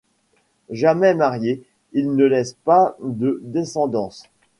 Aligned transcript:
Jamais 0.71 1.13
marié, 1.13 1.61
il 1.93 2.15
ne 2.15 2.25
laisse 2.25 2.53
pas 2.65 2.97
de 3.03 3.39
descendance. 3.43 4.23